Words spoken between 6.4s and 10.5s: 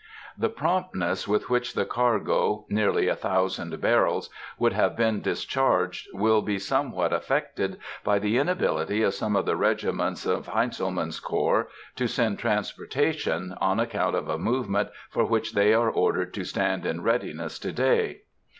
be somewhat affected by the inability of some of the regiments of